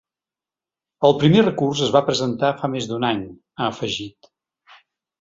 [1.09, 4.35] El primer recurs es va presentar fa més d’un any, ha afegit.